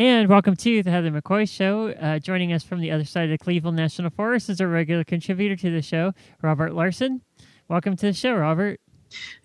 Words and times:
And 0.00 0.30
welcome 0.30 0.56
to 0.56 0.82
the 0.82 0.90
Heather 0.90 1.10
McCoy 1.10 1.46
Show. 1.46 1.90
Uh, 1.90 2.18
joining 2.18 2.54
us 2.54 2.64
from 2.64 2.80
the 2.80 2.90
other 2.90 3.04
side 3.04 3.24
of 3.24 3.38
the 3.38 3.44
Cleveland 3.44 3.76
National 3.76 4.08
Forest 4.08 4.48
is 4.48 4.58
a 4.58 4.66
regular 4.66 5.04
contributor 5.04 5.56
to 5.56 5.70
the 5.70 5.82
show, 5.82 6.14
Robert 6.40 6.72
Larson. 6.72 7.20
Welcome 7.68 7.96
to 7.96 8.06
the 8.06 8.14
show, 8.14 8.34
Robert. 8.34 8.80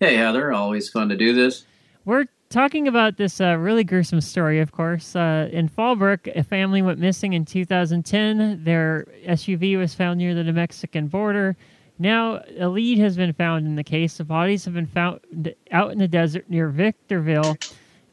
Hey, 0.00 0.16
Heather. 0.16 0.54
Always 0.54 0.88
fun 0.88 1.10
to 1.10 1.14
do 1.14 1.34
this. 1.34 1.66
We're 2.06 2.24
talking 2.48 2.88
about 2.88 3.18
this 3.18 3.38
uh, 3.38 3.58
really 3.58 3.84
gruesome 3.84 4.22
story, 4.22 4.58
of 4.60 4.72
course. 4.72 5.14
Uh, 5.14 5.50
in 5.52 5.68
Fallbrook, 5.68 6.34
a 6.34 6.42
family 6.42 6.80
went 6.80 7.00
missing 7.00 7.34
in 7.34 7.44
2010. 7.44 8.64
Their 8.64 9.06
SUV 9.26 9.76
was 9.76 9.92
found 9.92 10.16
near 10.16 10.34
the 10.34 10.42
New 10.42 10.54
Mexican 10.54 11.08
border. 11.08 11.54
Now, 11.98 12.42
a 12.58 12.70
lead 12.70 12.96
has 13.00 13.14
been 13.18 13.34
found 13.34 13.66
in 13.66 13.76
the 13.76 13.84
case. 13.84 14.16
The 14.16 14.24
bodies 14.24 14.64
have 14.64 14.72
been 14.72 14.86
found 14.86 15.54
out 15.70 15.92
in 15.92 15.98
the 15.98 16.08
desert 16.08 16.48
near 16.48 16.70
Victorville. 16.70 17.58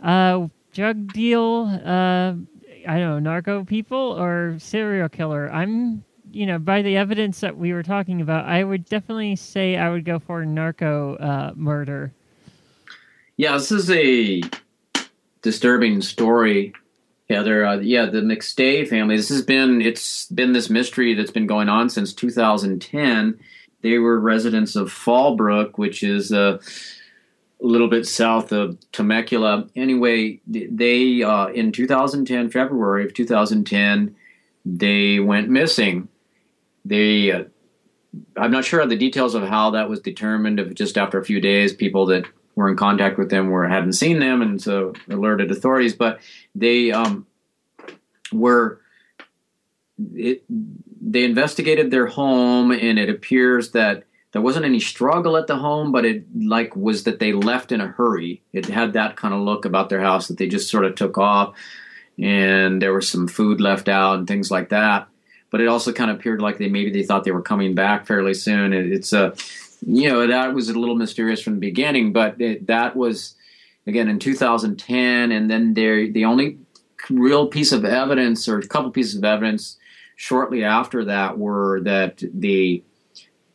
Uh, 0.02 0.48
drug 0.74 1.14
deal, 1.14 1.68
uh, 1.86 2.34
I 2.88 3.00
don't 3.00 3.10
know, 3.10 3.20
narco 3.20 3.64
people 3.64 3.98
or 3.98 4.58
serial 4.60 5.10
killer. 5.10 5.52
I'm, 5.52 6.04
you 6.32 6.46
know, 6.46 6.60
by 6.60 6.82
the 6.82 6.98
evidence 6.98 7.40
that 7.42 7.58
we 7.58 7.74
were 7.74 7.84
talking 7.84 8.22
about, 8.22 8.46
I 8.46 8.64
would 8.64 8.86
definitely 8.86 9.36
say 9.36 9.78
I 9.78 9.90
would 9.90 10.04
go 10.04 10.20
for 10.20 10.46
narco 10.46 11.16
uh, 11.16 11.54
murder. 11.56 12.12
Yeah, 13.38 13.54
this 13.54 13.72
is 13.72 13.90
a 13.90 14.42
disturbing 15.42 16.02
story, 16.02 16.74
Heather. 17.30 17.66
Uh, 17.66 17.78
yeah, 17.78 18.06
the 18.06 18.22
McStay 18.22 18.88
family. 18.88 19.18
This 19.18 19.30
has 19.30 19.42
been 19.42 19.82
it's 19.82 20.28
been 20.28 20.54
this 20.54 20.70
mystery 20.70 21.14
that's 21.14 21.32
been 21.32 21.48
going 21.48 21.70
on 21.70 21.90
since 21.90 22.14
2010. 22.14 23.40
They 23.82 23.98
were 23.98 24.20
residents 24.20 24.76
of 24.76 24.90
Fallbrook, 24.90 25.78
which 25.78 26.04
is 26.04 26.32
uh, 26.32 26.60
a 27.62 27.66
little 27.66 27.88
bit 27.88 28.06
south 28.06 28.52
of 28.52 28.78
Temecula. 28.92 29.68
Anyway, 29.76 30.40
they 30.48 31.24
uh, 31.24 31.48
in 31.48 31.72
2010, 31.72 32.50
February 32.50 33.06
of 33.06 33.14
2010, 33.14 34.16
they 34.66 35.20
went 35.20 35.50
missing. 35.50 36.08
They, 36.86 37.32
uh, 37.32 37.44
I'm 38.38 38.52
not 38.52 38.66
sure 38.66 38.82
of 38.82 38.90
the 38.90 38.98
details 38.98 39.36
of 39.36 39.44
how 39.44 39.72
that 39.72 39.90
was 39.90 40.02
determined. 40.02 40.60
If 40.60 40.74
just 40.74 40.98
after 40.98 41.18
a 41.18 41.26
few 41.26 41.40
days, 41.40 41.74
people 41.74 42.06
that 42.08 42.26
were 42.56 42.70
in 42.70 42.76
contact 42.76 43.18
with 43.18 43.30
them 43.30 43.50
were 43.50 43.68
hadn't 43.68 43.94
seen 43.94 44.20
them, 44.20 44.42
and 44.42 44.62
so 44.62 44.94
alerted 45.10 45.52
authorities. 45.52 45.96
But 45.96 46.20
they 46.56 46.92
um, 46.92 47.26
were. 48.32 48.80
It, 50.16 50.44
they 51.06 51.24
investigated 51.24 51.92
their 51.92 52.08
home, 52.08 52.72
and 52.72 52.98
it 52.98 53.10
appears 53.10 53.72
that 53.72 54.06
there 54.34 54.42
wasn't 54.42 54.66
any 54.66 54.80
struggle 54.80 55.38
at 55.38 55.46
the 55.46 55.56
home, 55.56 55.92
but 55.92 56.06
it 56.06 56.26
like 56.36 56.76
was 56.76 57.04
that 57.04 57.20
they 57.20 57.34
left 57.34 57.72
in 57.72 57.80
a 57.80 57.88
hurry. 57.88 58.42
It 58.52 58.66
had 58.66 58.94
that 58.94 59.16
kind 59.16 59.34
of 59.34 59.42
look 59.42 59.64
about 59.64 59.90
their 59.90 60.02
house 60.02 60.28
that 60.28 60.38
they 60.38 60.48
just 60.48 60.70
sort 60.70 60.86
of 60.86 60.96
took 60.96 61.20
off, 61.20 61.56
and 62.20 62.82
there 62.82 62.94
was 62.94 63.08
some 63.08 63.28
food 63.28 63.62
left 63.62 63.88
out 63.88 64.18
and 64.18 64.28
things 64.28 64.50
like 64.50 64.70
that. 64.70 65.08
But 65.52 65.62
it 65.62 65.68
also 65.68 65.94
kind 65.94 66.10
of 66.10 66.18
appeared 66.18 66.42
like 66.42 66.58
they 66.58 66.68
maybe 66.68 66.92
they 66.92 67.04
thought 67.04 67.24
they 67.24 67.32
were 67.32 67.44
coming 67.44 67.76
back 67.76 68.08
fairly 68.08 68.34
soon. 68.34 68.74
It, 68.74 68.92
it's 68.92 69.14
a, 69.14 69.36
you 69.86 70.10
know, 70.10 70.26
that 70.26 70.56
was 70.56 70.68
a 70.68 70.74
little 70.74 70.96
mysterious 70.96 71.42
from 71.42 71.54
the 71.54 71.60
beginning, 71.60 72.12
but 72.12 72.42
it, 72.42 72.66
that 72.66 72.96
was 72.96 73.36
again 73.86 74.10
in 74.10 74.18
2010, 74.18 75.32
and 75.32 75.50
then 75.50 75.76
there 75.76 76.12
the 76.12 76.26
only 76.26 76.58
real 77.12 77.46
piece 77.48 77.72
of 77.72 77.86
evidence 77.86 78.48
or 78.48 78.58
a 78.58 78.68
couple 78.68 78.90
pieces 78.90 79.16
of 79.16 79.24
evidence 79.24 79.78
shortly 80.16 80.64
after 80.64 81.06
that 81.06 81.38
were 81.38 81.82
that 81.82 82.24
the 82.34 82.84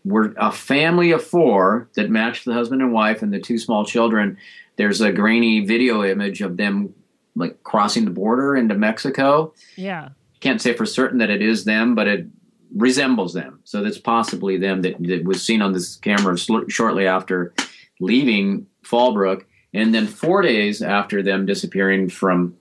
we're 0.09 0.33
a 0.39 0.51
family 0.51 1.11
of 1.11 1.23
four 1.23 1.89
that 1.95 2.11
matched 2.11 2.47
the 2.47 2.55
husband 2.55 2.81
and 2.81 2.93
wife 2.93 3.23
and 3.23 3.33
the 3.33 3.41
two 3.41 3.59
small 3.59 3.85
children. 3.85 4.39
There's 4.77 5.01
a 5.01 5.13
grainy 5.13 5.65
video 5.65 6.03
image 6.03 6.41
of 6.41 6.57
them 6.57 6.95
like 7.37 7.63
crossing 7.63 8.05
the 8.05 8.11
border 8.11 8.57
into 8.57 8.75
Mexico. 8.75 9.53
Yeah. 9.77 10.11
Can't 10.41 10.63
say 10.63 10.73
for 10.73 10.87
certain 10.87 11.19
that 11.19 11.31
it 11.31 11.43
is 11.43 11.65
them, 11.65 11.95
but 11.95 12.09
it 12.09 12.27
resembles 12.75 13.35
them. 13.35 13.61
So 13.65 13.83
that's 13.83 13.99
possibly 13.99 14.57
them 14.57 14.83
that, 14.83 14.97
that 15.01 15.25
was 15.25 15.43
seen 15.43 15.61
on 15.61 15.73
this 15.73 15.97
camera 15.97 16.39
sl- 16.39 16.69
shortly 16.69 17.07
after 17.07 17.53
leaving 18.01 18.67
Fallbrook. 18.85 19.45
And 19.75 19.95
then 19.95 20.07
four 20.07 20.41
days 20.41 20.81
after 20.81 21.23
them 21.23 21.45
disappearing 21.45 22.09
from 22.09 22.57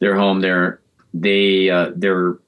their 0.00 0.16
home 0.16 0.40
there, 0.40 0.80
they 1.14 1.70
uh, 1.70 1.92
their 1.94 2.38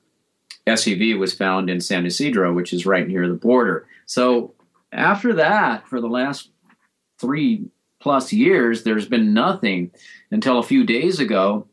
SUV 0.67 1.19
was 1.19 1.35
found 1.35 1.71
in 1.71 1.81
San 1.81 2.07
Ysidro, 2.07 2.53
which 2.53 2.73
is 2.73 2.87
right 2.87 3.07
near 3.07 3.29
the 3.29 3.35
border. 3.35 3.87
So 4.07 4.55
after 4.93 5.35
that, 5.35 5.89
for 5.89 6.01
the 6.01 6.09
last 6.09 6.51
three 7.21 7.67
plus 8.01 8.33
years, 8.33 8.83
there's 8.83 9.09
been 9.09 9.35
nothing 9.35 9.91
until 10.31 10.59
a 10.59 10.63
few 10.63 10.85
days 10.85 11.21
ago. 11.21 11.67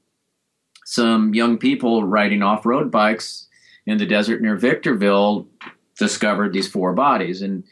Some 0.85 1.33
young 1.33 1.57
people 1.57 2.05
riding 2.05 2.41
off 2.41 2.65
road 2.65 2.91
bikes 2.91 3.47
in 3.85 3.97
the 3.97 4.05
desert 4.05 4.41
near 4.41 4.55
Victorville 4.55 5.47
discovered 5.97 6.53
these 6.53 6.67
four 6.67 6.93
bodies. 6.93 7.41
And 7.41 7.63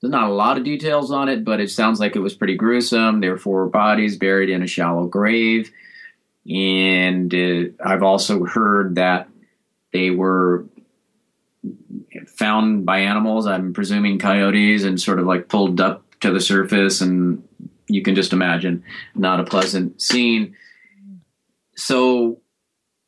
there's 0.00 0.10
not 0.10 0.28
a 0.28 0.34
lot 0.34 0.58
of 0.58 0.64
details 0.64 1.10
on 1.10 1.28
it, 1.28 1.44
but 1.44 1.60
it 1.60 1.70
sounds 1.70 2.00
like 2.00 2.16
it 2.16 2.20
was 2.20 2.34
pretty 2.34 2.56
gruesome. 2.56 3.20
There 3.20 3.32
were 3.32 3.38
four 3.38 3.66
bodies 3.68 4.16
buried 4.16 4.50
in 4.50 4.62
a 4.62 4.66
shallow 4.66 5.06
grave. 5.06 5.72
And 6.48 7.32
uh, 7.32 7.70
I've 7.84 8.02
also 8.02 8.44
heard 8.44 8.96
that 8.96 9.28
they 9.92 10.10
were 10.10 10.66
found 12.26 12.84
by 12.86 12.98
animals. 12.98 13.46
I'm 13.46 13.72
presuming 13.72 14.18
coyotes, 14.18 14.84
and 14.84 15.00
sort 15.00 15.18
of 15.18 15.26
like 15.26 15.48
pulled 15.48 15.80
up 15.80 16.04
to 16.20 16.30
the 16.30 16.40
surface, 16.40 17.00
and 17.00 17.42
you 17.88 18.02
can 18.02 18.14
just 18.14 18.32
imagine 18.32 18.82
not 19.14 19.40
a 19.40 19.44
pleasant 19.44 20.00
scene. 20.00 20.56
So 21.76 22.40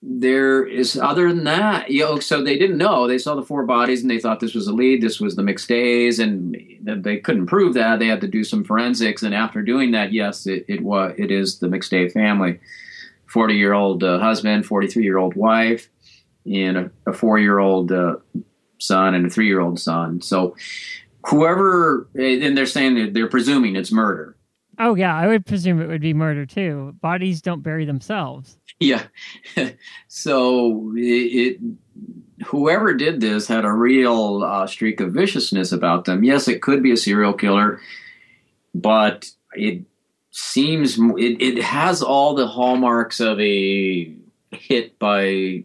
there 0.07 0.67
is 0.67 0.99
other 0.99 1.29
than 1.29 1.45
that, 1.45 1.91
you 1.91 2.01
know, 2.01 2.19
so 2.19 2.43
they 2.43 2.59
didn't 2.59 2.77
know. 2.77 3.09
They 3.09 3.17
saw 3.17 3.35
the 3.35 3.43
four 3.43 3.65
bodies 3.65 4.03
and 4.03 4.11
they 4.11 4.19
thought 4.19 4.41
this 4.41 4.55
was 4.55 4.67
a 4.67 4.73
lead. 4.73 5.01
This 5.01 5.19
was 5.19 5.35
the 5.35 5.43
McStays, 5.43 6.19
and 6.19 6.57
they 6.83 7.17
couldn't 7.17 7.47
prove 7.47 7.75
that. 7.75 7.99
They 7.99 8.09
had 8.09 8.21
to 8.21 8.29
do 8.29 8.45
some 8.45 8.65
forensics, 8.65 9.23
and 9.23 9.35
after 9.35 9.63
doing 9.63 9.93
that, 9.93 10.13
yes, 10.13 10.47
it 10.47 10.67
it 10.69 10.83
was 10.83 11.15
it 11.17 11.31
is 11.31 11.59
the 11.59 11.69
McStay 11.69 12.13
family. 12.13 12.61
Forty 13.27 13.55
year 13.55 13.73
old 13.73 14.05
uh, 14.05 14.19
husband, 14.19 14.67
forty 14.67 14.89
three 14.89 15.05
year 15.05 15.17
old 15.17 15.35
wife, 15.37 15.89
and 16.45 16.77
a, 16.77 16.91
a 17.07 17.13
four 17.13 17.39
year 17.39 17.59
old 17.59 17.91
uh, 17.91 18.17
son 18.85 19.15
and 19.15 19.27
a 19.27 19.31
three 19.31 19.47
year 19.47 19.61
old 19.61 19.81
son. 19.81 20.21
So 20.21 20.57
whoever, 21.27 22.09
and 22.15 22.57
they're 22.57 22.67
saying 22.67 22.95
that 22.97 23.15
they're 23.15 23.29
presuming 23.29 23.77
it's 23.77 23.93
murder. 23.93 24.37
Oh 24.79 24.95
yeah, 24.95 25.17
I 25.17 25.27
would 25.27 25.47
presume 25.47 25.81
it 25.81 25.87
would 25.87 26.01
be 26.01 26.15
murder 26.15 26.47
too. 26.47 26.95
Bodies 27.01 27.41
don't 27.41 27.63
bury 27.63 27.85
themselves. 27.85 28.59
Yeah, 28.81 29.05
so 30.09 30.93
it, 30.97 31.01
it, 31.01 31.61
whoever 32.47 32.93
did 32.95 33.21
this 33.21 33.47
had 33.47 33.65
a 33.65 33.73
real 33.73 34.43
uh, 34.43 34.67
streak 34.67 35.01
of 35.01 35.13
viciousness 35.13 35.71
about 35.71 36.07
them. 36.07 36.25
Yes, 36.25 36.49
it 36.49 36.61
could 36.61 36.83
be 36.83 36.91
a 36.91 36.97
serial 36.97 37.33
killer, 37.33 37.81
but 38.75 39.31
it 39.53 39.85
seems 40.33 40.99
it, 40.99 41.41
it 41.41 41.63
has 41.63 42.03
all 42.03 42.35
the 42.35 42.49
hallmarks 42.49 43.21
of 43.21 43.39
a 43.41 44.13
hit 44.51 44.99
by 44.99 45.63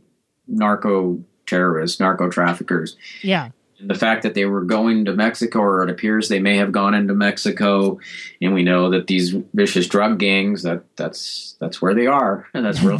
narco 0.47 1.23
terrorists, 1.49 1.99
narco 1.99 2.29
traffickers. 2.29 2.95
Yeah. 3.21 3.49
And 3.79 3.89
the 3.89 3.95
fact 3.95 4.23
that 4.23 4.33
they 4.33 4.45
were 4.45 4.63
going 4.63 5.05
to 5.05 5.13
Mexico, 5.13 5.59
or 5.59 5.83
it 5.83 5.89
appears 5.89 6.27
they 6.27 6.39
may 6.39 6.57
have 6.57 6.71
gone 6.71 6.93
into 6.93 7.13
Mexico, 7.13 7.99
and 8.41 8.53
we 8.53 8.63
know 8.63 8.89
that 8.89 9.07
these 9.07 9.35
vicious 9.53 9.87
drug 9.87 10.19
gangs 10.19 10.63
that 10.63 10.83
that's 10.97 11.55
that's 11.59 11.81
where 11.81 11.93
they 11.93 12.07
are, 12.07 12.47
and 12.53 12.65
that's 12.65 12.81
real. 12.81 12.99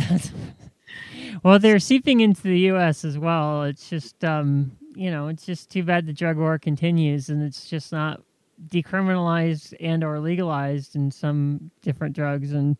well, 1.43 1.59
they're 1.59 1.79
seeping 1.79 2.21
into 2.21 2.43
the 2.43 2.59
U.S. 2.59 3.03
as 3.03 3.17
well. 3.17 3.63
It's 3.63 3.89
just 3.89 4.23
um, 4.23 4.77
you 4.95 5.11
know, 5.11 5.27
it's 5.27 5.45
just 5.45 5.69
too 5.69 5.83
bad 5.83 6.05
the 6.05 6.13
drug 6.13 6.37
war 6.37 6.57
continues, 6.57 7.29
and 7.29 7.43
it's 7.43 7.69
just 7.69 7.91
not 7.91 8.21
decriminalized 8.67 9.73
and 9.79 10.03
or 10.03 10.19
legalized 10.19 10.95
in 10.95 11.11
some 11.11 11.71
different 11.81 12.15
drugs 12.15 12.51
and 12.51 12.77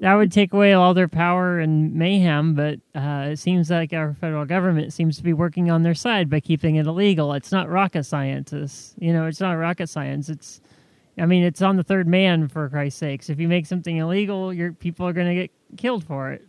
that 0.00 0.14
would 0.14 0.30
take 0.30 0.52
away 0.52 0.72
all 0.72 0.94
their 0.94 1.08
power 1.08 1.58
and 1.58 1.94
mayhem, 1.94 2.54
but 2.54 2.78
uh, 2.94 3.30
it 3.30 3.38
seems 3.38 3.70
like 3.70 3.92
our 3.92 4.14
federal 4.14 4.44
government 4.44 4.92
seems 4.92 5.16
to 5.16 5.22
be 5.22 5.32
working 5.32 5.70
on 5.70 5.82
their 5.82 5.94
side 5.94 6.30
by 6.30 6.40
keeping 6.40 6.76
it 6.76 6.86
illegal. 6.86 7.32
It's 7.32 7.52
not 7.52 7.68
rocket 7.68 8.04
science. 8.04 8.94
You 8.98 9.12
know, 9.12 9.26
it's 9.26 9.40
not 9.40 9.52
rocket 9.52 9.88
science. 9.88 10.28
It's, 10.28 10.60
I 11.18 11.26
mean, 11.26 11.42
it's 11.42 11.62
on 11.62 11.76
the 11.76 11.82
third 11.82 12.06
man 12.06 12.48
for 12.48 12.68
Christ's 12.68 13.00
sakes. 13.00 13.28
If 13.28 13.40
you 13.40 13.48
make 13.48 13.66
something 13.66 13.96
illegal, 13.96 14.52
your 14.52 14.72
people 14.72 15.06
are 15.06 15.12
going 15.12 15.28
to 15.28 15.34
get 15.34 15.50
killed 15.76 16.04
for 16.04 16.30
it. 16.32 16.44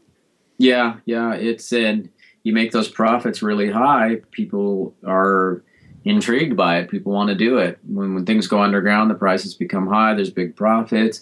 Yeah, 0.57 0.97
yeah. 1.05 1.33
It's 1.33 1.71
and 1.71 2.09
you 2.43 2.53
make 2.53 2.71
those 2.71 2.89
profits 2.89 3.41
really 3.41 3.71
high. 3.71 4.17
People 4.31 4.93
are 5.07 5.63
intrigued 6.03 6.55
by 6.55 6.79
it. 6.79 6.89
People 6.89 7.13
want 7.13 7.29
to 7.29 7.35
do 7.35 7.57
it. 7.57 7.79
When 7.87 8.13
when 8.13 8.25
things 8.25 8.47
go 8.47 8.61
underground, 8.61 9.09
the 9.09 9.15
prices 9.15 9.53
become 9.55 9.87
high. 9.87 10.13
There's 10.13 10.29
big 10.29 10.55
profits 10.55 11.21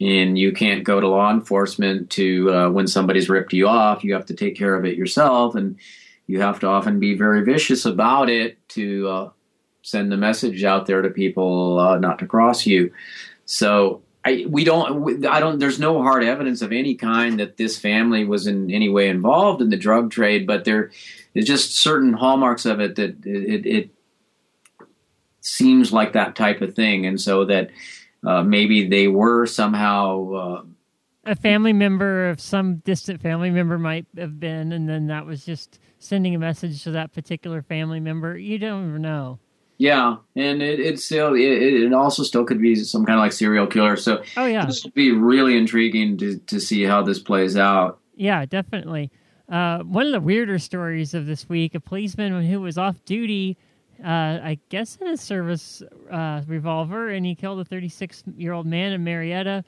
and 0.00 0.38
you 0.38 0.52
can't 0.52 0.84
go 0.84 0.98
to 0.98 1.08
law 1.08 1.30
enforcement 1.30 2.10
to 2.10 2.50
uh, 2.52 2.70
when 2.70 2.86
somebody's 2.86 3.28
ripped 3.28 3.52
you 3.52 3.68
off. 3.68 4.02
You 4.02 4.14
have 4.14 4.26
to 4.26 4.34
take 4.34 4.56
care 4.56 4.74
of 4.74 4.84
it 4.84 4.96
yourself 4.96 5.54
and 5.54 5.78
you 6.26 6.40
have 6.40 6.60
to 6.60 6.66
often 6.68 6.98
be 7.00 7.14
very 7.14 7.42
vicious 7.42 7.84
about 7.84 8.30
it 8.30 8.56
to 8.70 9.08
uh, 9.08 9.30
send 9.82 10.10
the 10.10 10.16
message 10.16 10.64
out 10.64 10.86
there 10.86 11.02
to 11.02 11.10
people 11.10 11.78
uh, 11.78 11.98
not 11.98 12.18
to 12.20 12.26
cross 12.26 12.66
you. 12.66 12.92
So 13.44 14.02
I 14.24 14.46
we 14.48 14.64
don't 14.64 15.26
I 15.26 15.40
don't 15.40 15.58
there's 15.58 15.80
no 15.80 16.02
hard 16.02 16.22
evidence 16.22 16.62
of 16.62 16.72
any 16.72 16.94
kind 16.94 17.40
that 17.40 17.56
this 17.56 17.78
family 17.78 18.24
was 18.24 18.46
in 18.46 18.70
any 18.70 18.88
way 18.88 19.08
involved 19.08 19.60
in 19.60 19.70
the 19.70 19.76
drug 19.76 20.10
trade, 20.10 20.46
but 20.46 20.64
there 20.64 20.90
is 21.34 21.46
just 21.46 21.76
certain 21.76 22.12
hallmarks 22.12 22.66
of 22.66 22.80
it 22.80 22.96
that 22.96 23.24
it, 23.24 23.66
it 23.66 23.90
seems 25.40 25.92
like 25.92 26.12
that 26.12 26.36
type 26.36 26.60
of 26.60 26.74
thing, 26.74 27.06
and 27.06 27.20
so 27.20 27.44
that 27.46 27.70
uh, 28.24 28.42
maybe 28.42 28.88
they 28.88 29.08
were 29.08 29.46
somehow. 29.46 30.32
Uh, 30.32 30.62
a 31.24 31.36
family 31.36 31.72
member 31.72 32.28
of 32.28 32.40
some 32.40 32.76
distant 32.76 33.20
family 33.20 33.50
member 33.50 33.78
might 33.78 34.06
have 34.16 34.40
been, 34.40 34.72
and 34.72 34.88
then 34.88 35.06
that 35.08 35.26
was 35.26 35.44
just 35.44 35.78
sending 35.98 36.34
a 36.34 36.38
message 36.38 36.82
to 36.84 36.90
that 36.92 37.12
particular 37.12 37.62
family 37.62 38.00
member. 38.00 38.36
You 38.36 38.58
don't 38.58 38.88
even 38.88 39.02
know. 39.02 39.38
Yeah, 39.80 40.16
and 40.36 40.60
it, 40.60 40.78
it 40.78 41.00
still 41.00 41.34
it, 41.34 41.40
it 41.40 41.92
also 41.94 42.22
still 42.22 42.44
could 42.44 42.60
be 42.60 42.74
some 42.74 43.06
kind 43.06 43.18
of 43.18 43.22
like 43.22 43.32
serial 43.32 43.66
killer. 43.66 43.96
So 43.96 44.22
oh 44.36 44.44
yeah, 44.44 44.66
this 44.66 44.84
would 44.84 44.92
be 44.92 45.10
really 45.10 45.56
intriguing 45.56 46.18
to 46.18 46.38
to 46.38 46.60
see 46.60 46.82
how 46.82 47.02
this 47.02 47.18
plays 47.18 47.56
out. 47.56 47.98
Yeah, 48.14 48.44
definitely. 48.44 49.10
Uh, 49.48 49.78
one 49.78 50.04
of 50.04 50.12
the 50.12 50.20
weirder 50.20 50.58
stories 50.58 51.14
of 51.14 51.24
this 51.24 51.48
week: 51.48 51.74
a 51.74 51.80
policeman 51.80 52.44
who 52.44 52.60
was 52.60 52.76
off 52.76 53.02
duty, 53.06 53.56
uh, 54.04 54.40
I 54.42 54.58
guess 54.68 54.96
in 54.96 55.08
a 55.08 55.16
service 55.16 55.82
uh, 56.10 56.42
revolver, 56.46 57.08
and 57.10 57.24
he 57.24 57.34
killed 57.34 57.60
a 57.60 57.64
36 57.64 58.24
year 58.36 58.52
old 58.52 58.66
man 58.66 58.92
in 58.92 59.04
Murrieta 59.04 59.64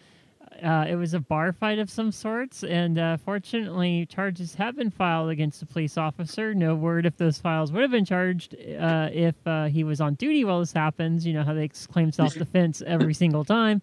uh, 0.63 0.85
it 0.89 0.97
was 0.97 1.15
a 1.15 1.21
bar 1.21 1.53
fight 1.53 1.79
of 1.79 1.91
some 1.91 2.13
sorts, 2.13 2.63
and 2.65 2.99
uh, 2.99 3.17
fortunately, 3.17 4.07
charges 4.07 4.55
have 4.55 4.77
been 4.77 4.91
filed 4.91 5.31
against 5.31 5.61
the 5.61 5.67
police 5.67 5.97
officer. 5.97 6.55
No 6.55 6.75
word 6.75 7.07
if 7.07 7.17
those 7.17 7.39
files 7.39 7.73
would 7.73 7.83
have 7.83 7.91
been 7.91 8.05
charged 8.05 8.55
uh, 8.55 9.09
if 9.13 9.35
uh, 9.47 9.67
he 9.67 9.85
was 9.85 10.01
on 10.01 10.15
duty 10.15 10.45
while 10.45 10.61
this 10.61 10.73
happens. 10.73 11.27
You 11.27 11.35
know 11.35 11.43
how 11.43 11.55
they 11.55 11.69
claim 11.69 12.13
self 12.13 12.35
defense 12.35 12.83
every 12.87 13.15
single 13.15 13.45
time, 13.45 13.83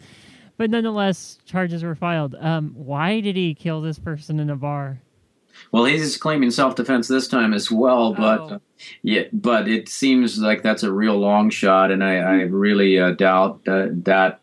but 0.57 0.69
nonetheless, 0.69 1.39
charges 1.45 1.83
were 1.83 1.95
filed. 1.95 2.35
Um, 2.35 2.71
why 2.75 3.19
did 3.19 3.35
he 3.35 3.53
kill 3.53 3.81
this 3.81 3.99
person 3.99 4.39
in 4.39 4.49
a 4.49 4.55
bar? 4.55 5.01
Well, 5.71 5.85
he's 5.85 6.17
claiming 6.17 6.51
self 6.51 6.75
defense 6.75 7.07
this 7.07 7.27
time 7.27 7.53
as 7.53 7.69
well, 7.69 8.13
but 8.13 8.39
oh. 8.39 8.61
yeah, 9.03 9.23
but 9.31 9.67
it 9.67 9.87
seems 9.87 10.39
like 10.39 10.63
that's 10.63 10.83
a 10.83 10.91
real 10.91 11.17
long 11.17 11.49
shot, 11.49 11.91
and 11.91 12.03
I, 12.03 12.17
I 12.17 12.33
really 12.43 12.99
uh, 12.99 13.11
doubt 13.11 13.63
that 13.65 14.39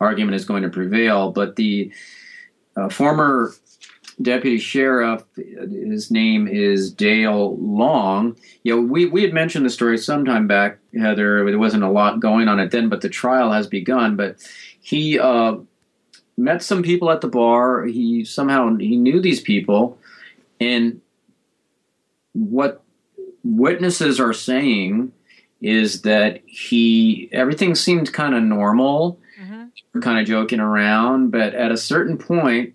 argument 0.00 0.34
is 0.34 0.44
going 0.44 0.62
to 0.62 0.68
prevail. 0.68 1.30
But 1.30 1.56
the 1.56 1.92
uh, 2.76 2.88
former 2.88 3.52
deputy 4.20 4.58
sheriff, 4.58 5.22
his 5.36 6.10
name 6.10 6.46
is 6.46 6.92
Dale 6.92 7.56
Long. 7.56 8.36
You 8.62 8.76
know, 8.76 8.82
we, 8.82 9.06
we 9.06 9.22
had 9.22 9.32
mentioned 9.32 9.64
the 9.64 9.70
story 9.70 9.98
sometime 9.98 10.46
back, 10.46 10.78
Heather. 10.98 11.44
There 11.44 11.58
wasn't 11.58 11.84
a 11.84 11.90
lot 11.90 12.20
going 12.20 12.48
on 12.48 12.60
it 12.60 12.70
then, 12.70 12.88
but 12.88 13.00
the 13.00 13.08
trial 13.08 13.52
has 13.52 13.66
begun. 13.66 14.16
But 14.16 14.36
he 14.80 15.18
uh, 15.18 15.56
met 16.36 16.62
some 16.62 16.82
people 16.82 17.10
at 17.10 17.20
the 17.20 17.28
bar. 17.28 17.84
He 17.84 18.24
somehow 18.24 18.76
he 18.76 18.96
knew 18.96 19.20
these 19.20 19.40
people, 19.40 19.98
and 20.60 21.00
what 22.32 22.82
witnesses 23.42 24.20
are 24.20 24.32
saying 24.32 25.12
is 25.60 26.02
that 26.02 26.40
he 26.46 27.28
everything 27.32 27.74
seemed 27.74 28.12
kind 28.12 28.34
of 28.34 28.42
normal 28.42 29.18
we're 29.92 30.00
kind 30.00 30.20
of 30.20 30.26
joking 30.26 30.60
around, 30.60 31.30
but 31.30 31.54
at 31.54 31.72
a 31.72 31.76
certain 31.76 32.16
point, 32.16 32.74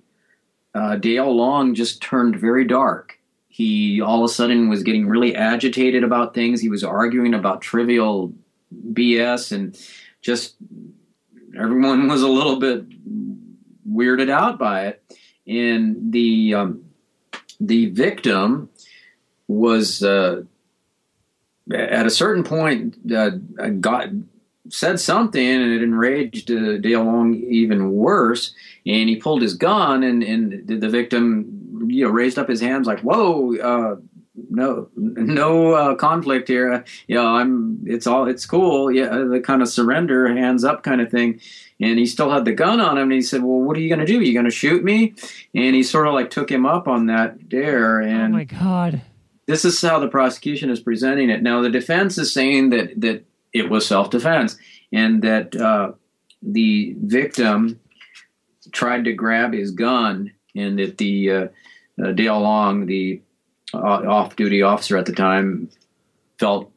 uh, 0.73 0.97
Dale 0.97 1.33
Long 1.33 1.73
just 1.73 2.01
turned 2.01 2.35
very 2.35 2.65
dark. 2.65 3.19
He 3.47 4.01
all 4.01 4.23
of 4.23 4.29
a 4.29 4.33
sudden 4.33 4.67
was 4.67 4.83
getting 4.83 5.07
really 5.07 5.33
agitated 5.33 6.03
about 6.03 6.33
things. 6.33 6.59
He 6.59 6.67
was 6.67 6.83
arguing 6.83 7.33
about 7.33 7.61
trivial 7.61 8.33
BS, 8.91 9.53
and 9.53 9.79
just 10.21 10.55
everyone 11.57 12.07
was 12.09 12.21
a 12.21 12.27
little 12.27 12.59
bit 12.59 12.85
weirded 13.89 14.29
out 14.29 14.59
by 14.59 14.87
it. 14.87 15.03
And 15.47 16.11
the 16.11 16.53
um, 16.53 16.85
the 17.59 17.87
victim 17.87 18.69
was 19.47 20.03
uh, 20.03 20.43
at 21.73 22.05
a 22.05 22.09
certain 22.09 22.43
point 22.43 22.97
uh, 23.11 23.29
got 23.79 24.09
said 24.69 24.99
something 24.99 25.45
and 25.45 25.73
it 25.73 25.83
enraged 25.83 26.51
uh, 26.51 26.77
Dale 26.77 27.03
Long 27.03 27.35
even 27.35 27.91
worse. 27.91 28.53
And 28.85 29.09
he 29.09 29.15
pulled 29.15 29.41
his 29.41 29.55
gun 29.55 30.03
and, 30.03 30.23
and 30.23 30.67
the 30.67 30.89
victim, 30.89 31.87
you 31.87 32.05
know, 32.05 32.11
raised 32.11 32.37
up 32.37 32.49
his 32.49 32.61
hands 32.61 32.87
like, 32.87 33.01
whoa, 33.01 33.55
uh, 33.57 33.95
no, 34.49 34.89
no 34.95 35.73
uh, 35.73 35.95
conflict 35.95 36.47
here. 36.47 36.83
You 37.07 37.15
know, 37.15 37.27
I'm, 37.27 37.79
it's 37.85 38.07
all, 38.07 38.27
it's 38.27 38.45
cool. 38.45 38.91
Yeah. 38.91 39.09
The 39.09 39.41
kind 39.41 39.61
of 39.61 39.69
surrender, 39.69 40.27
hands 40.27 40.63
up 40.63 40.83
kind 40.83 41.01
of 41.01 41.09
thing. 41.09 41.39
And 41.79 41.99
he 41.99 42.05
still 42.05 42.29
had 42.29 42.45
the 42.45 42.53
gun 42.53 42.79
on 42.79 42.97
him. 42.97 43.03
And 43.03 43.13
he 43.13 43.21
said, 43.21 43.43
well, 43.43 43.59
what 43.59 43.77
are 43.77 43.81
you 43.81 43.89
going 43.89 43.99
to 43.99 44.05
do? 44.05 44.19
Are 44.19 44.23
you 44.23 44.33
going 44.33 44.45
to 44.45 44.51
shoot 44.51 44.83
me? 44.83 45.13
And 45.53 45.75
he 45.75 45.83
sort 45.83 46.07
of 46.07 46.13
like 46.13 46.29
took 46.29 46.49
him 46.49 46.65
up 46.65 46.87
on 46.87 47.07
that 47.07 47.49
dare. 47.49 47.99
And 47.99 48.33
oh 48.33 48.37
my 48.37 48.43
God. 48.43 49.01
This 49.47 49.63
is 49.63 49.79
how 49.81 49.99
the 49.99 50.07
prosecution 50.07 50.69
is 50.69 50.79
presenting 50.79 51.29
it. 51.29 51.43
Now, 51.43 51.61
the 51.61 51.69
defense 51.69 52.17
is 52.17 52.33
saying 52.33 52.71
that, 52.71 52.99
that 53.01 53.25
it 53.53 53.69
was 53.69 53.87
self 53.87 54.09
defense, 54.09 54.57
and 54.91 55.21
that 55.21 55.55
uh, 55.55 55.93
the 56.41 56.95
victim 56.99 57.79
tried 58.71 59.05
to 59.05 59.13
grab 59.13 59.53
his 59.53 59.71
gun, 59.71 60.31
and 60.55 60.77
that 60.77 60.97
the 60.97 61.31
uh, 61.31 61.47
uh, 62.03 62.11
Dale 62.11 62.41
Long, 62.41 62.85
the 62.85 63.21
uh, 63.21 63.24
off 63.73 64.35
duty 64.35 64.61
officer 64.61 64.97
at 64.97 65.05
the 65.05 65.13
time, 65.13 65.69
felt 66.39 66.71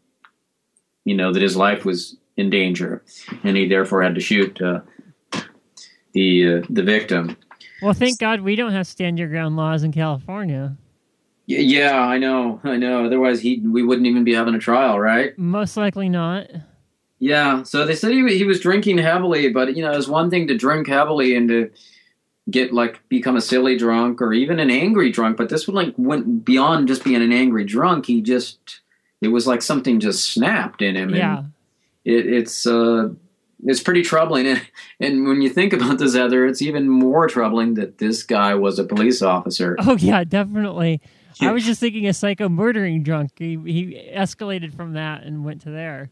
you 1.04 1.14
know 1.14 1.32
that 1.32 1.42
his 1.42 1.56
life 1.56 1.84
was 1.84 2.16
in 2.36 2.50
danger, 2.50 3.02
and 3.44 3.56
he 3.56 3.66
therefore 3.66 4.02
had 4.02 4.14
to 4.14 4.20
shoot 4.20 4.60
uh, 4.60 4.80
the 6.12 6.58
uh, 6.58 6.66
the 6.70 6.82
victim. 6.82 7.36
Well, 7.82 7.94
thank 7.94 8.18
God 8.18 8.40
we 8.40 8.56
don't 8.56 8.72
have 8.72 8.86
stand 8.86 9.18
your 9.18 9.28
ground 9.28 9.56
laws 9.56 9.84
in 9.84 9.92
California. 9.92 10.76
Yeah, 11.46 11.98
I 11.98 12.18
know, 12.18 12.60
I 12.62 12.76
know. 12.76 13.06
Otherwise, 13.06 13.40
he 13.40 13.60
we 13.60 13.82
wouldn't 13.82 14.06
even 14.06 14.24
be 14.24 14.34
having 14.34 14.54
a 14.54 14.58
trial, 14.58 15.00
right? 15.00 15.36
Most 15.38 15.76
likely 15.76 16.08
not. 16.08 16.46
Yeah. 17.18 17.62
So 17.62 17.86
they 17.86 17.94
said 17.94 18.12
he 18.12 18.36
he 18.36 18.44
was 18.44 18.60
drinking 18.60 18.98
heavily, 18.98 19.50
but 19.50 19.74
you 19.76 19.82
know, 19.82 19.92
it's 19.92 20.08
one 20.08 20.30
thing 20.30 20.46
to 20.48 20.56
drink 20.56 20.88
heavily 20.88 21.34
and 21.34 21.48
to 21.48 21.70
get 22.50 22.72
like 22.72 23.06
become 23.08 23.36
a 23.36 23.40
silly 23.40 23.76
drunk 23.76 24.22
or 24.22 24.32
even 24.32 24.58
an 24.58 24.70
angry 24.70 25.10
drunk, 25.10 25.36
but 25.36 25.48
this 25.48 25.68
one 25.68 25.74
like 25.74 25.94
went 25.96 26.44
beyond 26.44 26.88
just 26.88 27.04
being 27.04 27.22
an 27.22 27.32
angry 27.32 27.64
drunk. 27.64 28.06
He 28.06 28.20
just 28.20 28.80
it 29.20 29.28
was 29.28 29.46
like 29.46 29.62
something 29.62 30.00
just 30.00 30.32
snapped 30.32 30.82
in 30.82 30.96
him. 30.96 31.14
Yeah. 31.14 31.44
It, 32.04 32.26
it's 32.26 32.66
uh 32.66 33.10
it's 33.64 33.82
pretty 33.82 34.02
troubling. 34.02 34.46
And, 34.46 34.62
and 35.00 35.26
when 35.26 35.42
you 35.42 35.50
think 35.50 35.72
about 35.72 35.98
this, 35.98 36.14
Heather, 36.14 36.46
it's 36.46 36.62
even 36.62 36.88
more 36.88 37.26
troubling 37.26 37.74
that 37.74 37.98
this 37.98 38.22
guy 38.22 38.54
was 38.54 38.78
a 38.78 38.84
police 38.84 39.22
officer. 39.22 39.76
Oh 39.80 39.96
yeah, 39.96 40.24
definitely. 40.24 41.00
I 41.40 41.52
was 41.52 41.64
just 41.64 41.78
thinking 41.78 42.06
a 42.08 42.12
psycho 42.12 42.48
murdering 42.48 43.04
drunk. 43.04 43.30
He, 43.36 43.56
he 43.64 44.10
escalated 44.12 44.74
from 44.74 44.94
that 44.94 45.22
and 45.22 45.44
went 45.44 45.60
to 45.62 45.70
there. 45.70 46.10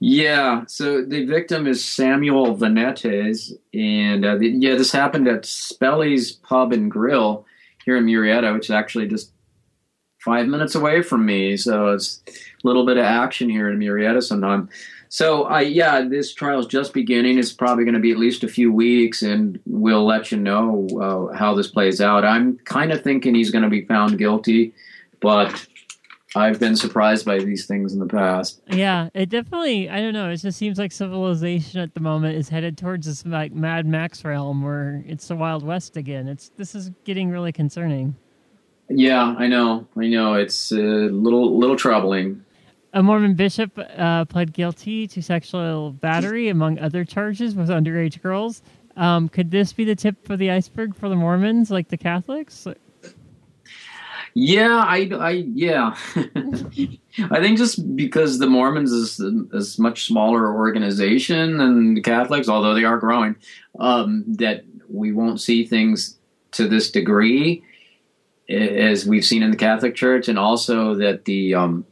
Yeah, 0.00 0.64
so 0.66 1.04
the 1.04 1.24
victim 1.24 1.66
is 1.66 1.84
Samuel 1.84 2.56
Vanetes, 2.56 3.52
and 3.74 4.24
uh, 4.24 4.36
the, 4.36 4.48
yeah, 4.48 4.76
this 4.76 4.92
happened 4.92 5.26
at 5.26 5.42
Spelly's 5.42 6.32
Pub 6.32 6.72
and 6.72 6.90
Grill 6.90 7.44
here 7.84 7.96
in 7.96 8.04
Murrieta, 8.04 8.54
which 8.54 8.66
is 8.66 8.70
actually 8.70 9.08
just 9.08 9.32
five 10.24 10.46
minutes 10.46 10.74
away 10.74 11.02
from 11.02 11.26
me. 11.26 11.56
So 11.56 11.88
it's 11.88 12.22
a 12.28 12.66
little 12.66 12.86
bit 12.86 12.96
of 12.96 13.04
action 13.04 13.48
here 13.48 13.70
in 13.70 13.78
Murrieta 13.78 14.22
sometime. 14.22 14.68
So, 15.08 15.50
uh, 15.50 15.60
yeah, 15.60 16.02
this 16.02 16.34
trial 16.34 16.60
is 16.60 16.66
just 16.66 16.92
beginning. 16.92 17.38
It's 17.38 17.52
probably 17.52 17.84
going 17.84 17.94
to 17.94 18.00
be 18.00 18.12
at 18.12 18.18
least 18.18 18.44
a 18.44 18.48
few 18.48 18.70
weeks, 18.70 19.22
and 19.22 19.58
we'll 19.64 20.04
let 20.04 20.30
you 20.30 20.36
know 20.36 20.86
uh, 21.00 21.34
how 21.34 21.54
this 21.54 21.68
plays 21.68 22.00
out. 22.00 22.24
I'm 22.24 22.58
kind 22.58 22.92
of 22.92 23.02
thinking 23.02 23.34
he's 23.34 23.50
going 23.50 23.64
to 23.64 23.70
be 23.70 23.86
found 23.86 24.18
guilty, 24.18 24.74
but 25.20 25.66
I've 26.36 26.60
been 26.60 26.76
surprised 26.76 27.24
by 27.24 27.38
these 27.38 27.66
things 27.66 27.94
in 27.94 28.00
the 28.00 28.06
past. 28.06 28.60
Yeah, 28.70 29.08
it 29.14 29.30
definitely. 29.30 29.88
I 29.88 30.00
don't 30.00 30.12
know. 30.12 30.28
It 30.28 30.36
just 30.36 30.58
seems 30.58 30.78
like 30.78 30.92
civilization 30.92 31.80
at 31.80 31.94
the 31.94 32.00
moment 32.00 32.36
is 32.36 32.50
headed 32.50 32.76
towards 32.76 33.06
this 33.06 33.24
like 33.24 33.52
Mad 33.52 33.86
Max 33.86 34.24
realm 34.24 34.62
where 34.62 35.02
it's 35.06 35.28
the 35.28 35.36
Wild 35.36 35.64
West 35.64 35.96
again. 35.96 36.28
It's 36.28 36.50
this 36.56 36.74
is 36.74 36.90
getting 37.04 37.30
really 37.30 37.52
concerning. 37.52 38.14
Yeah, 38.90 39.34
I 39.38 39.46
know. 39.46 39.86
I 39.96 40.08
know. 40.08 40.34
It's 40.34 40.70
a 40.70 40.76
little 40.76 41.58
little 41.58 41.76
troubling. 41.76 42.44
A 42.92 43.02
Mormon 43.02 43.34
bishop 43.34 43.78
uh, 43.96 44.24
pled 44.24 44.52
guilty 44.52 45.06
to 45.08 45.22
sexual 45.22 45.92
battery, 45.92 46.48
among 46.48 46.78
other 46.78 47.04
charges, 47.04 47.54
with 47.54 47.68
underage 47.68 48.20
girls. 48.22 48.62
Um, 48.96 49.28
could 49.28 49.50
this 49.50 49.72
be 49.72 49.84
the 49.84 49.94
tip 49.94 50.28
of 50.30 50.38
the 50.38 50.50
iceberg 50.50 50.96
for 50.96 51.08
the 51.08 51.14
Mormons, 51.14 51.70
like 51.70 51.88
the 51.88 51.98
Catholics? 51.98 52.66
Yeah, 54.40 54.84
I, 54.86 55.10
I 55.18 55.30
yeah. 55.52 55.96
I 56.14 57.40
think 57.40 57.58
just 57.58 57.96
because 57.96 58.38
the 58.38 58.46
Mormons 58.46 58.92
is 58.92 59.18
a 59.18 59.82
much 59.82 60.06
smaller 60.06 60.54
organization 60.54 61.58
than 61.58 61.94
the 61.94 62.00
Catholics, 62.00 62.48
although 62.48 62.74
they 62.74 62.84
are 62.84 62.98
growing, 62.98 63.34
um, 63.80 64.22
that 64.28 64.64
we 64.88 65.10
won't 65.10 65.40
see 65.40 65.66
things 65.66 66.18
to 66.52 66.68
this 66.68 66.92
degree 66.92 67.64
as 68.48 69.04
we've 69.04 69.24
seen 69.24 69.42
in 69.42 69.50
the 69.50 69.56
Catholic 69.56 69.96
Church, 69.96 70.28
and 70.28 70.38
also 70.38 70.94
that 70.94 71.24
the 71.24 71.54
um, 71.54 71.84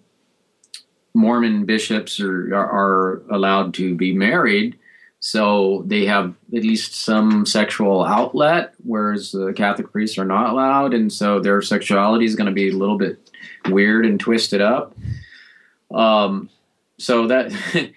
Mormon 1.15 1.65
bishops 1.65 2.21
are, 2.21 2.55
are 2.55 3.23
allowed 3.29 3.75
to 3.75 3.97
be 3.97 4.15
married 4.15 4.79
So 5.21 5.83
they 5.87 6.05
have 6.07 6.35
at 6.55 6.63
least 6.63 6.95
some 6.95 7.47
sexual 7.47 8.05
outlet, 8.05 8.75
whereas 8.85 9.33
the 9.33 9.53
Catholic 9.55 9.91
priests 9.91 10.19
are 10.19 10.25
not 10.25 10.51
allowed, 10.51 10.95
and 10.95 11.13
so 11.13 11.41
their 11.41 11.63
sexuality 11.63 12.25
is 12.25 12.37
going 12.37 12.47
to 12.47 12.53
be 12.53 12.69
a 12.69 12.77
little 12.77 12.99
bit 12.99 13.19
weird 13.69 14.07
and 14.07 14.21
twisted 14.21 14.61
up. 14.61 14.97
Um, 15.93 16.51
so 16.99 17.27
that, 17.29 17.53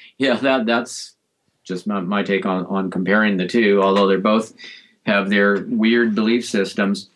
yeah, 0.17 0.35
that 0.35 0.65
that's 0.65 1.15
just 1.63 1.85
my, 1.85 1.99
my 1.99 2.23
take 2.23 2.45
on 2.45 2.65
on 2.67 2.89
comparing 2.89 3.37
the 3.37 3.47
two. 3.47 3.81
Although 3.83 4.07
they're 4.07 4.19
both 4.19 4.53
have 5.05 5.29
their 5.29 5.65
weird 5.67 6.15
belief 6.15 6.47
systems, 6.47 7.09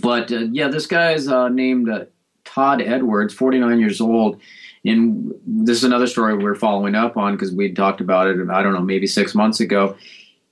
but 0.00 0.30
uh, 0.32 0.46
yeah, 0.50 0.68
this 0.68 0.86
guy's 0.86 1.28
uh, 1.28 1.48
named 1.48 1.88
uh, 1.88 2.04
Todd 2.44 2.82
Edwards, 2.82 3.32
forty 3.32 3.58
nine 3.58 3.78
years 3.78 4.00
old 4.00 4.40
and 4.84 5.34
this 5.46 5.78
is 5.78 5.84
another 5.84 6.06
story 6.06 6.36
we're 6.36 6.54
following 6.54 6.94
up 6.94 7.16
on 7.16 7.34
because 7.34 7.52
we 7.52 7.72
talked 7.72 8.00
about 8.00 8.26
it. 8.26 8.36
I 8.50 8.62
don't 8.62 8.74
know, 8.74 8.80
maybe 8.80 9.06
six 9.06 9.34
months 9.34 9.60
ago, 9.60 9.96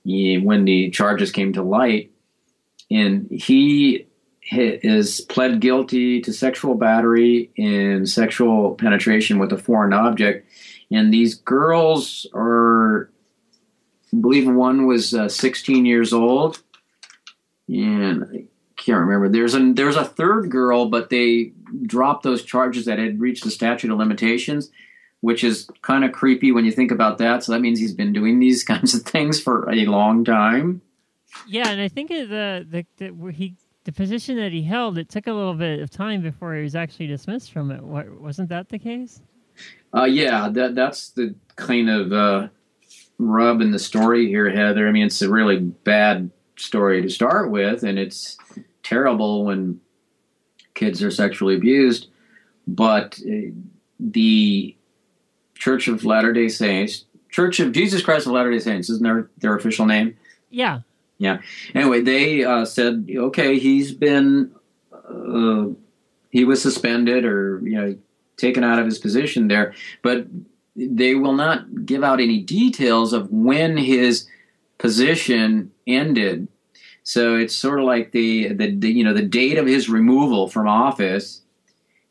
when 0.03 0.65
the 0.65 0.89
charges 0.89 1.31
came 1.31 1.53
to 1.53 1.61
light, 1.61 2.11
and 2.89 3.29
he 3.29 4.07
is 4.51 5.21
pled 5.21 5.59
guilty 5.59 6.19
to 6.21 6.33
sexual 6.33 6.75
battery 6.75 7.51
and 7.57 8.09
sexual 8.09 8.75
penetration 8.75 9.39
with 9.39 9.53
a 9.53 9.57
foreign 9.57 9.93
object. 9.93 10.47
And 10.91 11.13
these 11.13 11.35
girls 11.35 12.27
are, 12.33 13.09
I 14.13 14.17
believe 14.19 14.47
one 14.47 14.85
was 14.85 15.13
uh, 15.13 15.29
16 15.29 15.85
years 15.85 16.11
old, 16.11 16.61
and 17.67 18.25
I 18.25 18.45
can't 18.77 18.99
remember. 18.99 19.29
There's 19.29 19.55
a 19.55 19.73
there's 19.73 19.95
a 19.95 20.05
third 20.05 20.49
girl, 20.49 20.87
but 20.87 21.09
they 21.09 21.53
dropped 21.85 22.23
those 22.23 22.43
charges 22.43 22.85
that 22.85 22.99
had 22.99 23.19
reached 23.19 23.43
the 23.43 23.51
statute 23.51 23.91
of 23.91 23.97
limitations, 23.97 24.69
which 25.21 25.43
is 25.43 25.69
kind 25.81 26.03
of 26.03 26.11
creepy 26.11 26.51
when 26.51 26.65
you 26.65 26.71
think 26.71 26.91
about 26.91 27.17
that. 27.17 27.43
So 27.43 27.51
that 27.51 27.59
means 27.61 27.79
he's 27.79 27.93
been 27.93 28.13
doing 28.13 28.39
these 28.39 28.63
kinds 28.73 28.93
of 28.93 29.03
things 29.03 29.41
for 29.41 29.69
a 29.69 29.85
long 29.85 30.23
time. 30.23 30.81
Yeah, 31.47 31.69
and 31.69 31.81
I 31.81 31.87
think 31.87 32.09
the 32.09 32.65
the, 32.69 32.85
the 32.97 33.31
he 33.31 33.55
the 33.85 33.91
position 33.91 34.37
that 34.37 34.51
he 34.51 34.63
held, 34.63 34.97
it 34.97 35.09
took 35.09 35.27
a 35.27 35.33
little 35.33 35.55
bit 35.55 35.79
of 35.79 35.89
time 35.89 36.21
before 36.21 36.55
he 36.55 36.63
was 36.63 36.75
actually 36.75 37.07
dismissed 37.07 37.51
from 37.51 37.71
it. 37.71 37.83
What, 37.83 38.09
wasn't 38.21 38.49
that 38.49 38.69
the 38.69 38.79
case? 38.79 39.21
Uh, 39.93 40.05
yeah, 40.05 40.49
that 40.49 40.75
that's 40.75 41.09
the 41.09 41.35
kind 41.55 41.89
of 41.89 42.13
uh, 42.13 42.47
rub 43.17 43.61
in 43.61 43.71
the 43.71 43.79
story 43.79 44.27
here, 44.27 44.49
Heather. 44.49 44.87
I 44.87 44.91
mean, 44.91 45.05
it's 45.05 45.21
a 45.21 45.29
really 45.29 45.59
bad 45.59 46.31
story 46.55 47.01
to 47.01 47.09
start 47.09 47.51
with, 47.51 47.83
and 47.83 47.99
it's 47.99 48.37
terrible 48.83 49.45
when 49.45 49.79
kids 50.75 51.03
are 51.03 51.11
sexually 51.11 51.55
abused, 51.55 52.07
but 52.67 53.19
uh, 53.27 53.51
the 53.99 54.75
Church 55.55 55.87
of 55.87 56.03
Latter 56.03 56.33
Day 56.33 56.49
Saints, 56.49 57.05
Church 57.29 57.59
of 57.59 57.71
Jesus 57.71 58.01
Christ 58.01 58.25
of 58.25 58.33
Latter 58.33 58.51
Day 58.51 58.59
Saints, 58.59 58.89
isn't 58.89 59.03
their 59.03 59.29
their 59.37 59.55
official 59.55 59.85
name? 59.85 60.17
Yeah. 60.49 60.81
Yeah. 61.17 61.41
Anyway, 61.73 62.01
they 62.01 62.43
uh, 62.43 62.65
said, 62.65 63.07
okay, 63.15 63.59
he's 63.59 63.93
been 63.93 64.51
uh, 64.91 65.67
he 66.31 66.43
was 66.43 66.61
suspended 66.61 67.25
or 67.25 67.61
you 67.63 67.79
know 67.79 67.97
taken 68.37 68.63
out 68.63 68.79
of 68.79 68.85
his 68.85 68.97
position 68.97 69.47
there, 69.47 69.73
but 70.01 70.27
they 70.75 71.15
will 71.15 71.33
not 71.33 71.85
give 71.85 72.03
out 72.03 72.19
any 72.19 72.39
details 72.39 73.13
of 73.13 73.31
when 73.31 73.77
his 73.77 74.27
position 74.79 75.71
ended 75.85 76.47
so 77.03 77.35
it's 77.35 77.53
sort 77.53 77.79
of 77.79 77.85
like 77.85 78.11
the, 78.11 78.49
the, 78.53 78.75
the 78.75 78.91
you 78.91 79.03
know 79.03 79.13
the 79.13 79.21
date 79.21 79.57
of 79.57 79.67
his 79.67 79.89
removal 79.89 80.47
from 80.47 80.67
office 80.67 81.41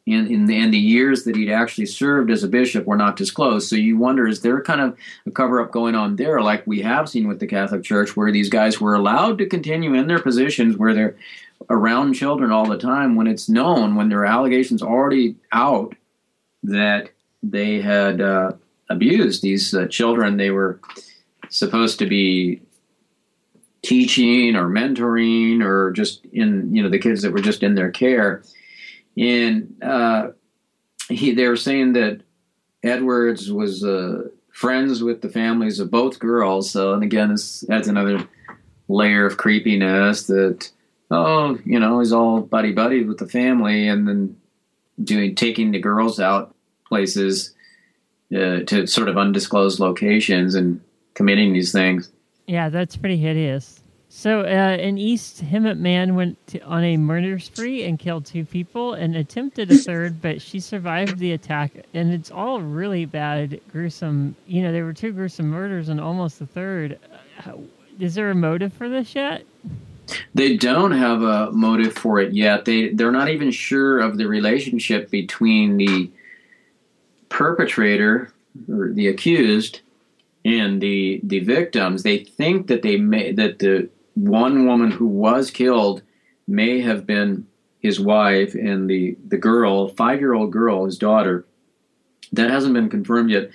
and, 0.07 0.29
and, 0.29 0.51
and 0.51 0.75
the 0.75 0.79
years 0.79 1.25
that 1.25 1.37
he'd 1.37 1.51
actually 1.51 1.87
served 1.87 2.31
as 2.31 2.43
a 2.43 2.49
bishop 2.49 2.87
were 2.87 2.97
not 2.97 3.17
disclosed. 3.17 3.69
So 3.69 3.77
you 3.77 3.97
wonder, 3.97 4.27
is 4.27 4.41
there 4.41 4.61
kind 4.61 4.81
of 4.81 4.99
a 5.27 5.31
cover 5.31 5.61
up 5.61 5.71
going 5.71 5.95
on 5.95 6.17
there, 6.17 6.41
like 6.41 6.67
we 6.67 6.83
have 6.83 7.09
seen 7.09 7.29
with 7.29 7.39
the 7.39 7.47
Catholic 7.47 7.85
Church, 7.85 8.17
where 8.17 8.33
these 8.33 8.49
guys 8.49 8.81
were 8.81 8.95
allowed 8.95 9.39
to 9.39 9.47
continue 9.47 9.95
in 9.95 10.09
their 10.09 10.19
positions 10.19 10.77
where 10.77 10.93
they're 10.93 11.17
around 11.71 12.15
children 12.15 12.51
all 12.51 12.69
the 12.69 12.79
time 12.79 13.15
when 13.15 13.29
it's 13.29 13.49
known, 13.49 13.95
when 13.95 14.09
there 14.09 14.21
are 14.21 14.27
allegations 14.27 14.83
already 14.83 15.37
out 15.53 15.95
that 16.65 17.11
they 17.43 17.81
had 17.81 18.21
uh, 18.21 18.53
abused 18.89 19.43
these 19.43 19.73
uh, 19.75 19.87
children 19.87 20.37
they 20.37 20.51
were 20.51 20.81
supposed 21.49 21.99
to 21.99 22.07
be 22.07 22.61
teaching 23.83 24.55
or 24.55 24.69
mentoring 24.69 25.63
or 25.63 25.91
just 25.91 26.25
in 26.27 26.75
you 26.75 26.83
know 26.83 26.89
the 26.89 26.99
kids 26.99 27.23
that 27.23 27.33
were 27.33 27.41
just 27.41 27.63
in 27.63 27.75
their 27.75 27.91
care. 27.91 28.43
And 29.17 29.77
uh, 29.83 30.29
he 31.09 31.33
they 31.33 31.49
were 31.49 31.57
saying 31.57 31.93
that 31.95 32.23
edwards 32.83 33.51
was 33.51 33.85
uh, 33.85 34.29
friends 34.53 35.03
with 35.03 35.21
the 35.21 35.29
families 35.29 35.81
of 35.81 35.91
both 35.91 36.19
girls. 36.19 36.71
So 36.71 36.95
and 36.95 37.03
again 37.03 37.31
this 37.31 37.69
adds 37.69 37.89
another 37.89 38.27
layer 38.89 39.27
of 39.27 39.37
creepiness 39.37 40.27
that 40.27 40.71
oh 41.11 41.59
you 41.65 41.79
know 41.79 41.99
he's 42.01 42.13
all 42.13 42.41
buddy 42.41 42.73
buddy 42.73 43.05
with 43.05 43.19
the 43.19 43.29
family 43.29 43.89
and 43.89 44.07
then 44.07 44.37
doing 45.03 45.35
taking 45.35 45.71
the 45.71 45.79
girls 45.79 46.21
out 46.21 46.55
places 46.87 47.55
uh, 48.35 48.61
to 48.61 48.87
sort 48.87 49.09
of 49.09 49.17
undisclosed 49.17 49.81
locations 49.81 50.55
and 50.55 50.81
committing 51.15 51.53
these 51.53 51.73
things 51.73 52.11
yeah, 52.47 52.69
that's 52.69 52.97
pretty 52.97 53.17
hideous. 53.17 53.81
So, 54.15 54.41
uh, 54.41 54.45
an 54.45 54.99
East 54.99 55.43
Hemet 55.43 55.79
man 55.79 56.15
went 56.15 56.47
to, 56.49 56.61
on 56.61 56.85
a 56.85 56.99
murder 56.99 57.39
spree 57.39 57.85
and 57.85 57.99
killed 57.99 58.27
two 58.27 58.45
people 58.45 58.93
and 58.93 59.17
attempted 59.17 59.73
a 59.73 59.77
third, 59.77 60.21
but 60.21 60.43
she 60.43 60.61
survived 60.61 61.19
the 61.19 61.33
attack. 61.33 61.73
And 61.95 62.13
it's 62.13 62.31
all 62.31 62.61
really 62.61 63.07
bad, 63.07 63.59
gruesome. 63.73 64.37
You 64.47 64.63
know, 64.63 64.71
there 64.71 64.85
were 64.85 64.93
two 64.93 65.13
gruesome 65.13 65.49
murders 65.49 65.89
and 65.89 65.99
almost 65.99 66.43
a 66.43 66.47
third. 66.47 66.99
Uh, 67.47 67.53
is 67.99 68.15
there 68.15 68.31
a 68.31 68.35
motive 68.35 68.75
for 68.75 68.91
this 68.91 69.15
yet? 69.15 69.45
They 70.35 70.59
don't 70.59 70.93
have 70.93 71.23
a 71.23 71.51
motive 71.53 71.95
for 71.95 72.21
it 72.21 72.35
yet. 72.35 72.67
They 72.67 72.91
they're 72.91 73.13
not 73.13 73.31
even 73.31 73.51
sure 73.51 73.99
of 74.01 74.19
the 74.19 74.27
relationship 74.27 75.11
between 75.11 75.79
the 75.79 76.11
perpetrator 77.31 78.31
or 78.69 78.93
the 78.93 79.09
accused 79.09 79.81
and 80.45 80.81
the 80.81 81.21
the 81.23 81.41
victims 81.41 82.03
they 82.03 82.19
think 82.19 82.67
that 82.67 82.83
they 82.83 82.97
may 82.97 83.33
that 83.33 83.59
the 83.59 83.89
one 84.15 84.67
woman 84.67 84.91
who 84.91 85.07
was 85.07 85.51
killed 85.51 86.03
may 86.47 86.81
have 86.81 87.07
been 87.07 87.47
his 87.79 88.01
wife 88.01 88.55
and 88.55 88.89
the 88.89 89.17
the 89.29 89.39
girl 89.39 89.89
five 89.89 90.21
year 90.21 90.35
old 90.35 90.53
girl 90.53 90.85
his 90.85 90.99
daughter. 90.99 91.47
That 92.33 92.51
hasn't 92.51 92.75
been 92.75 92.89
confirmed 92.89 93.31
yet 93.31 93.51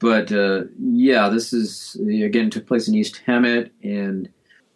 but 0.00 0.32
uh, 0.32 0.62
yeah 0.78 1.28
this 1.28 1.52
is 1.52 1.94
again 1.96 2.50
took 2.50 2.66
place 2.66 2.88
in 2.88 2.94
east 2.94 3.22
hemet 3.26 3.70
and 3.84 4.28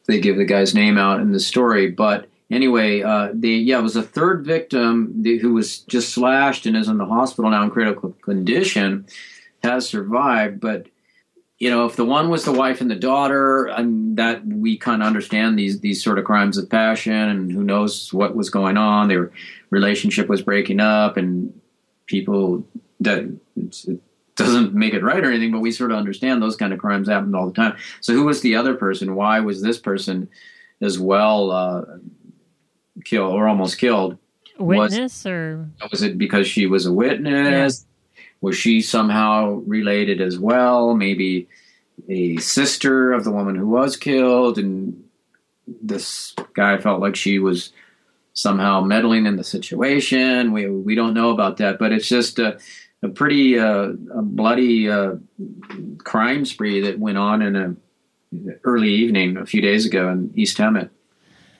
they 0.06 0.20
give 0.20 0.36
the 0.36 0.44
guy's 0.44 0.74
name 0.74 0.98
out 0.98 1.20
in 1.20 1.32
the 1.32 1.40
story. 1.40 1.90
But 1.90 2.28
anyway 2.50 3.02
uh, 3.02 3.30
the 3.32 3.50
yeah 3.50 3.78
it 3.78 3.82
was 3.82 3.96
a 3.96 4.02
third 4.02 4.44
victim 4.44 5.22
who 5.24 5.54
was 5.54 5.78
just 5.80 6.12
slashed 6.12 6.66
and 6.66 6.76
is 6.76 6.88
in 6.88 6.98
the 6.98 7.06
hospital 7.06 7.50
now 7.50 7.64
in 7.64 7.70
critical 7.70 8.10
condition 8.22 9.06
has 9.62 9.88
survived 9.88 10.60
but 10.60 10.86
you 11.58 11.70
know, 11.70 11.86
if 11.86 11.96
the 11.96 12.04
one 12.04 12.30
was 12.30 12.44
the 12.44 12.52
wife 12.52 12.80
and 12.80 12.90
the 12.90 12.96
daughter, 12.96 13.66
and 13.66 14.16
that 14.16 14.44
we 14.46 14.76
kind 14.76 15.02
of 15.02 15.06
understand 15.06 15.58
these 15.58 15.80
these 15.80 16.02
sort 16.02 16.18
of 16.18 16.24
crimes 16.24 16.58
of 16.58 16.68
passion, 16.68 17.12
and 17.12 17.52
who 17.52 17.62
knows 17.62 18.12
what 18.12 18.34
was 18.34 18.50
going 18.50 18.76
on. 18.76 19.08
Their 19.08 19.30
relationship 19.70 20.28
was 20.28 20.42
breaking 20.42 20.80
up, 20.80 21.16
and 21.16 21.58
people 22.06 22.66
that 23.00 23.24
it 23.56 24.00
doesn't 24.36 24.74
make 24.74 24.94
it 24.94 25.02
right 25.02 25.24
or 25.24 25.30
anything, 25.30 25.52
but 25.52 25.60
we 25.60 25.70
sort 25.70 25.92
of 25.92 25.96
understand 25.96 26.42
those 26.42 26.56
kind 26.56 26.72
of 26.72 26.80
crimes 26.80 27.08
happened 27.08 27.36
all 27.36 27.46
the 27.46 27.54
time. 27.54 27.76
So, 28.00 28.12
who 28.12 28.24
was 28.24 28.40
the 28.40 28.56
other 28.56 28.74
person? 28.74 29.14
Why 29.14 29.40
was 29.40 29.62
this 29.62 29.78
person 29.78 30.28
as 30.80 30.98
well 30.98 31.52
uh, 31.52 31.84
killed 33.04 33.32
or 33.32 33.46
almost 33.46 33.78
killed? 33.78 34.18
Witness 34.58 35.24
was, 35.24 35.26
or 35.26 35.68
was 35.90 36.02
it 36.02 36.18
because 36.18 36.48
she 36.48 36.66
was 36.66 36.86
a 36.86 36.92
witness? 36.92 37.86
Was 38.44 38.58
she 38.58 38.82
somehow 38.82 39.62
related 39.66 40.20
as 40.20 40.38
well? 40.38 40.94
Maybe 40.94 41.48
a 42.10 42.36
sister 42.36 43.14
of 43.14 43.24
the 43.24 43.30
woman 43.30 43.54
who 43.54 43.66
was 43.66 43.96
killed, 43.96 44.58
and 44.58 45.02
this 45.66 46.34
guy 46.52 46.76
felt 46.76 47.00
like 47.00 47.16
she 47.16 47.38
was 47.38 47.72
somehow 48.34 48.82
meddling 48.82 49.24
in 49.24 49.36
the 49.36 49.44
situation. 49.44 50.52
We 50.52 50.68
we 50.68 50.94
don't 50.94 51.14
know 51.14 51.30
about 51.30 51.56
that, 51.56 51.78
but 51.78 51.90
it's 51.90 52.06
just 52.06 52.38
a, 52.38 52.58
a 53.02 53.08
pretty 53.08 53.58
uh, 53.58 53.94
a 54.12 54.20
bloody 54.20 54.90
uh, 54.90 55.14
crime 56.04 56.44
spree 56.44 56.82
that 56.82 56.98
went 56.98 57.16
on 57.16 57.40
in 57.40 57.56
a 57.56 57.74
early 58.64 58.92
evening 58.92 59.38
a 59.38 59.46
few 59.46 59.62
days 59.62 59.86
ago 59.86 60.10
in 60.10 60.34
East 60.34 60.58
Hemet. 60.58 60.90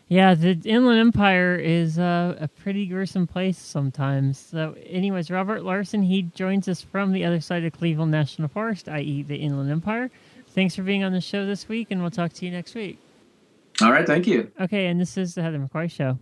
Yeah, 0.08 0.34
the 0.34 0.61
Inland 0.64 1.00
Empire 1.00 1.56
is 1.56 1.99
uh, 1.99 2.37
a 2.38 2.46
pretty 2.46 2.87
gruesome 2.87 3.26
place 3.26 3.58
sometimes. 3.58 4.38
So, 4.38 4.76
anyways, 4.87 5.30
Robert 5.30 5.64
Larson, 5.64 6.02
he 6.02 6.23
joins 6.23 6.68
us 6.68 6.82
from 6.82 7.12
the 7.12 7.25
other 7.25 7.40
side 7.40 7.64
of 7.64 7.73
Cleveland 7.73 8.12
National 8.12 8.49
Forest, 8.49 8.88
i.e., 8.88 9.23
the 9.23 9.37
Inland 9.37 9.70
Empire. 9.70 10.11
Thanks 10.49 10.76
for 10.76 10.82
being 10.82 11.02
on 11.02 11.12
the 11.12 11.20
show 11.20 11.46
this 11.46 11.68
week, 11.68 11.88
and 11.90 12.00
we'll 12.02 12.11
talk 12.11 12.32
to 12.34 12.44
you 12.44 12.52
next 12.52 12.75
week. 12.75 12.99
All 13.80 13.90
right, 13.90 14.06
thank 14.06 14.26
you. 14.26 14.52
Okay, 14.61 14.87
and 14.87 15.00
this 15.00 15.16
is 15.16 15.34
the 15.34 15.42
Heather 15.42 15.58
McCoy 15.58 15.90
Show. 15.90 16.18